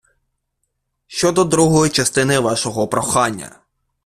[1.07, 3.59] Щодо другої частини вашого прохання.